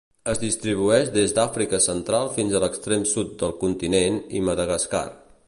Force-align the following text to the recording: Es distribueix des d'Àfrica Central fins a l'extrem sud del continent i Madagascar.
Es 0.31 0.39
distribueix 0.43 1.11
des 1.17 1.35
d'Àfrica 1.39 1.81
Central 1.87 2.31
fins 2.39 2.57
a 2.57 2.63
l'extrem 2.65 3.07
sud 3.13 3.37
del 3.43 3.55
continent 3.67 4.21
i 4.41 4.45
Madagascar. 4.51 5.07